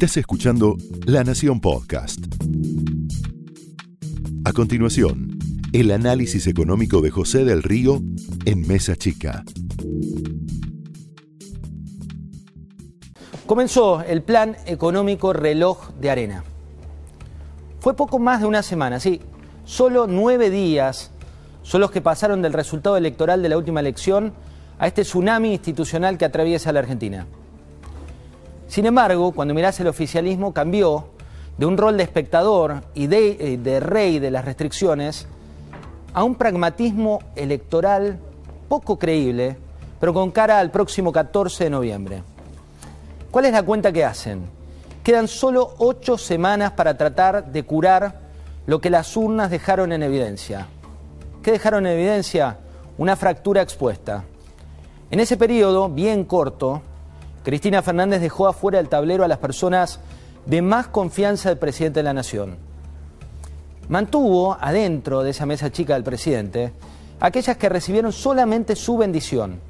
[0.00, 0.76] Estás escuchando
[1.06, 2.20] La Nación Podcast.
[4.44, 5.36] A continuación,
[5.72, 8.00] el análisis económico de José del Río
[8.44, 9.42] en Mesa Chica.
[13.44, 16.44] Comenzó el plan económico reloj de arena.
[17.80, 19.20] Fue poco más de una semana, sí,
[19.64, 21.10] solo nueve días
[21.62, 24.32] son los que pasaron del resultado electoral de la última elección
[24.78, 27.26] a este tsunami institucional que atraviesa la Argentina.
[28.68, 31.08] Sin embargo, cuando mirás el oficialismo, cambió
[31.56, 35.26] de un rol de espectador y de, eh, de, rey de las restricciones
[36.12, 38.18] a un pragmatismo electoral
[38.68, 39.56] poco creíble,
[39.98, 42.22] pero con cara al próximo 14 de noviembre.
[43.30, 44.42] ¿Cuál es la cuenta que hacen?
[45.02, 48.20] Quedan solo ocho semanas para tratar de curar
[48.66, 50.66] lo que las urnas dejaron en evidencia.
[51.42, 52.58] ¿Qué dejaron en evidencia?
[52.98, 54.24] Una fractura expuesta.
[55.10, 56.82] En ese periodo, bien corto,
[57.48, 60.00] Cristina Fernández dejó afuera del tablero a las personas
[60.44, 62.58] de más confianza del presidente de la Nación.
[63.88, 66.74] Mantuvo adentro de esa mesa chica del presidente
[67.20, 69.60] aquellas que recibieron solamente su bendición,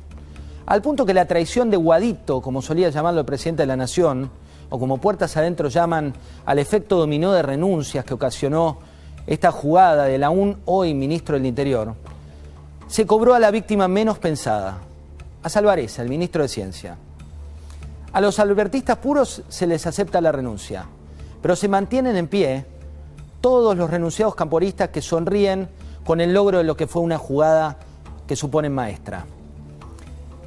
[0.66, 4.28] al punto que la traición de Guadito, como solía llamarlo el presidente de la Nación,
[4.70, 6.14] o como puertas adentro llaman
[6.46, 8.78] al efecto dominó de renuncias que ocasionó
[9.24, 11.94] esta jugada del aún hoy ministro del Interior,
[12.88, 14.78] se cobró a la víctima menos pensada,
[15.44, 16.98] a Salvareza, el ministro de Ciencia.
[18.18, 20.86] A los albertistas puros se les acepta la renuncia,
[21.40, 22.66] pero se mantienen en pie
[23.40, 25.68] todos los renunciados camporistas que sonríen
[26.04, 27.76] con el logro de lo que fue una jugada
[28.26, 29.24] que suponen maestra.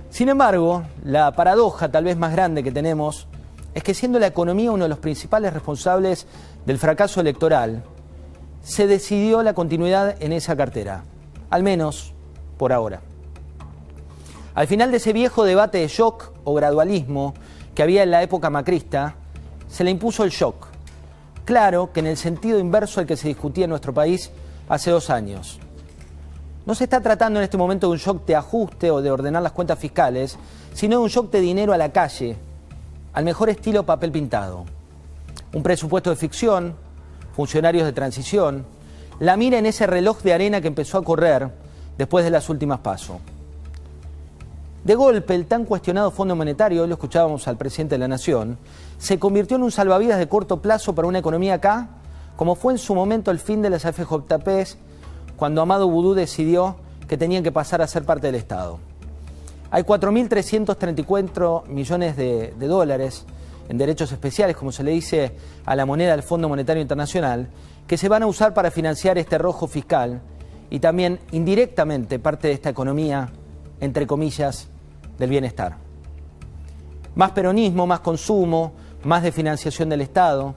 [0.10, 3.30] Sin embargo, la paradoja tal vez más grande que tenemos
[3.74, 6.28] es que siendo la economía uno de los principales responsables
[6.66, 7.84] del fracaso electoral,
[8.62, 11.06] se decidió la continuidad en esa cartera,
[11.50, 12.12] al menos
[12.58, 13.00] por ahora.
[14.56, 17.34] Al final de ese viejo debate de shock o gradualismo
[17.76, 19.16] que había en la época macrista,
[19.68, 20.68] se le impuso el shock.
[21.46, 24.32] Claro que en el sentido inverso al que se discutía en nuestro país
[24.70, 25.60] hace dos años.
[26.66, 29.42] No se está tratando en este momento de un shock de ajuste o de ordenar
[29.42, 30.38] las cuentas fiscales,
[30.74, 32.38] sino de un shock de dinero a la calle,
[33.14, 34.66] al mejor estilo papel pintado.
[35.54, 36.76] Un presupuesto de ficción,
[37.36, 38.66] funcionarios de transición,
[39.20, 41.50] la mira en ese reloj de arena que empezó a correr
[41.98, 43.18] después de las últimas pasos.
[44.84, 48.58] De golpe, el tan cuestionado Fondo Monetario, hoy lo escuchábamos al presidente de la Nación,
[48.98, 51.90] se convirtió en un salvavidas de corto plazo para una economía acá,
[52.36, 54.80] como fue en su momento el fin de las AFJPs,
[55.38, 56.78] cuando Amado Vudú decidió
[57.08, 58.80] que tenían que pasar a ser parte del Estado.
[59.70, 63.26] Hay 4.334 millones de, de dólares
[63.70, 67.50] en derechos especiales, como se le dice a la moneda del Fondo Monetario Internacional,
[67.86, 70.22] que se van a usar para financiar este rojo fiscal
[70.72, 73.32] y también indirectamente parte de esta economía,
[73.82, 74.68] entre comillas,
[75.18, 75.76] del bienestar.
[77.16, 78.72] Más peronismo, más consumo,
[79.04, 80.56] más de financiación del Estado,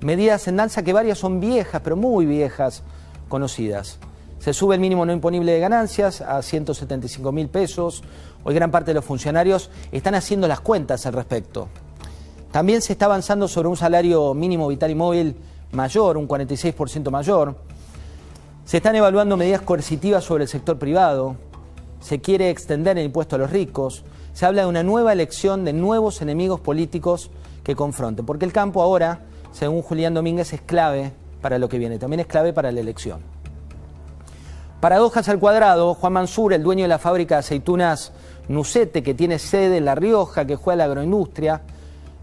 [0.00, 2.82] medidas en danza que varias son viejas, pero muy viejas,
[3.28, 3.98] conocidas.
[4.38, 8.02] Se sube el mínimo no imponible de ganancias a 175 mil pesos.
[8.44, 11.68] Hoy gran parte de los funcionarios están haciendo las cuentas al respecto.
[12.52, 15.36] También se está avanzando sobre un salario mínimo vital y móvil
[15.72, 17.56] mayor, un 46% mayor.
[18.64, 21.36] Se están evaluando medidas coercitivas sobre el sector privado
[22.04, 24.04] se quiere extender el impuesto a los ricos,
[24.34, 27.30] se habla de una nueva elección de nuevos enemigos políticos
[27.62, 29.22] que confronten, porque el campo ahora,
[29.52, 33.20] según Julián Domínguez, es clave para lo que viene, también es clave para la elección.
[34.82, 38.12] Paradojas al cuadrado, Juan Mansur, el dueño de la fábrica de aceitunas
[38.48, 41.62] Nucete, que tiene sede en La Rioja, que juega la agroindustria,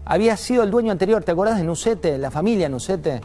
[0.04, 3.20] había sido el dueño anterior, ¿te acordás de Nucete, la familia Nucete?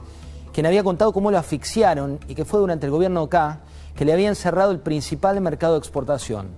[0.51, 3.59] Quien había contado cómo lo asfixiaron y que fue durante el gobierno acá
[3.97, 6.49] que le habían cerrado el principal mercado de exportación.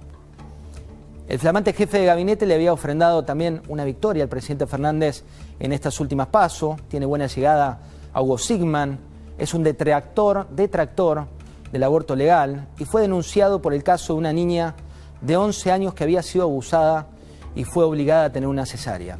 [1.29, 5.23] El flamante jefe de gabinete le había ofrendado también una victoria al presidente Fernández
[5.59, 7.79] en estas últimas pasos, tiene buena llegada
[8.11, 8.99] a Hugo Sigman,
[9.37, 11.27] es un detractor, detractor
[11.71, 14.75] del aborto legal y fue denunciado por el caso de una niña
[15.21, 17.07] de 11 años que había sido abusada
[17.55, 19.17] y fue obligada a tener una cesárea.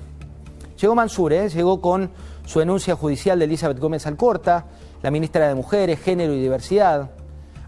[0.82, 1.48] Llegó Mansur, ¿eh?
[1.48, 2.10] llegó con
[2.46, 4.66] su denuncia judicial de Elizabeth Gómez Alcorta,
[5.02, 7.12] la ministra de Mujeres, Género y Diversidad,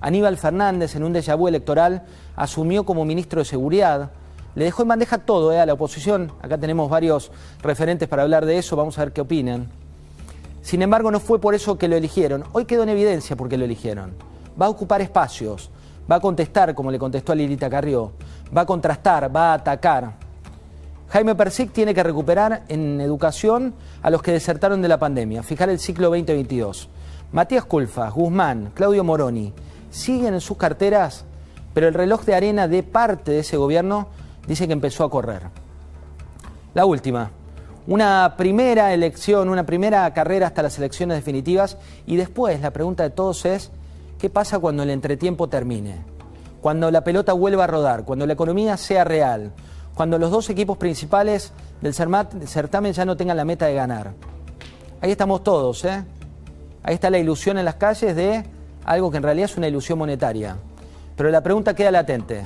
[0.02, 2.04] Aníbal Fernández, en un déjà vu electoral,
[2.36, 4.10] asumió como ministro de Seguridad.
[4.56, 6.34] Le dejó en bandeja todo eh, a la oposición.
[6.42, 7.32] Acá tenemos varios
[7.62, 9.70] referentes para hablar de eso, vamos a ver qué opinan.
[10.64, 12.44] Sin embargo, no fue por eso que lo eligieron.
[12.52, 14.14] Hoy quedó en evidencia por qué lo eligieron.
[14.60, 15.70] Va a ocupar espacios,
[16.12, 18.12] va a contestar como le contestó a Lilita Carrió,
[18.56, 20.14] va a contrastar, va a atacar.
[21.10, 25.70] Jaime Persic tiene que recuperar en educación a los que desertaron de la pandemia, fijar
[25.70, 26.90] el ciclo 2022.
[27.34, 29.54] Matías Culfa, Guzmán, Claudio Moroni,
[29.92, 31.26] siguen en sus carteras,
[31.74, 34.08] pero el reloj de arena de parte de ese gobierno
[34.48, 35.44] dice que empezó a correr.
[36.74, 37.32] La última,
[37.88, 43.10] Una primera elección, una primera carrera hasta las elecciones definitivas y después la pregunta de
[43.10, 43.72] todos es,
[44.20, 46.04] ¿qué pasa cuando el entretiempo termine?
[46.62, 49.52] Cuando la pelota vuelva a rodar, cuando la economía sea real,
[49.96, 54.14] cuando los dos equipos principales del certamen ya no tengan la meta de ganar.
[55.02, 56.06] Ahí estamos todos, ¿eh?
[56.84, 58.46] Ahí está la ilusión en las calles de
[58.86, 60.58] algo que en realidad es una ilusión monetaria.
[61.16, 62.44] Pero la pregunta queda latente.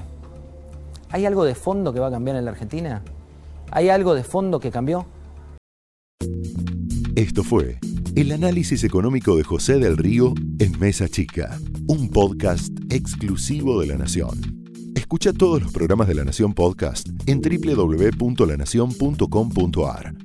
[1.09, 3.01] ¿Hay algo de fondo que va a cambiar en la Argentina?
[3.71, 5.05] ¿Hay algo de fondo que cambió?
[7.15, 7.77] Esto fue
[8.15, 13.97] el análisis económico de José del Río en Mesa Chica, un podcast exclusivo de La
[13.97, 14.63] Nación.
[14.95, 20.24] Escucha todos los programas de La Nación Podcast en www.lanacion.com.ar.